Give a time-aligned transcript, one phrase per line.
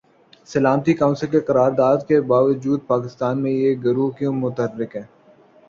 [0.49, 5.03] سلامتی کونسل کی قرارداد کے باجود پاکستان میں یہ گروہ کیوں متحرک ہیں؟